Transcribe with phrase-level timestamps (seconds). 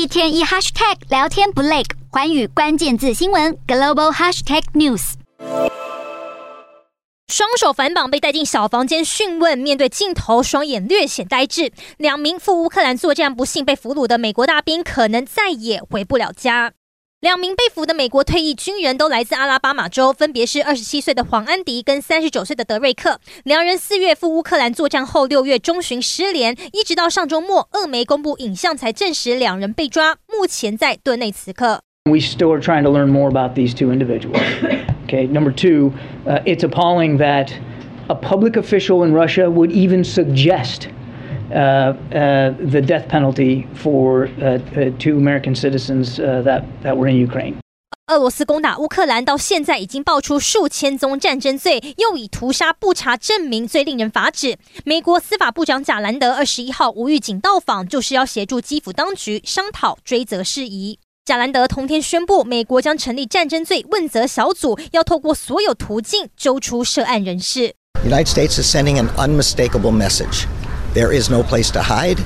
[0.00, 5.12] 一天一 hashtag 聊天不累，环宇关键字新闻 global hashtag news。
[7.28, 11.70] 双手反绑被带进小房间讯问，面对镜头，双眼略显呆滞。
[11.98, 16.72] 两名赴乌克兰作战不幸被俘虏的美国大兵，可能再也回不了家。
[17.20, 23.20] 两名被俘的美国退役军人都来自阿拉巴马州，分别是二十七岁的黄安迪跟三十九岁的德瑞克。
[23.44, 31.82] 两人四月赴乌克兰作战后，六月中旬失联，一直到上周末，俄媒公布影像才证实两人被抓，目前在顿内茨克。
[32.06, 34.40] We still are trying to learn more about these two individuals.
[35.06, 35.92] Okay, number two,
[36.26, 37.50] uh, it's appalling that
[38.08, 40.88] a public official in Russia would even suggest
[41.50, 47.54] the death penalty for uh, uh, two American citizens uh, that that were in Ukraine.
[48.06, 54.58] 俄罗斯攻打乌克兰到现在已经爆出数千宗战争罪，又以屠杀不查证明最令人发指。
[54.84, 60.98] 美国司法部长贾兰德二十一号无预警到访，就是要协助基辅当局商讨追责事宜。
[61.24, 67.74] 贾兰德同天宣布，美国将成立战争罪问责小组，要透过所有途径揪出涉案人士。
[68.04, 70.46] United States is sending an unmistakable message:
[70.92, 72.18] There is no place to hide.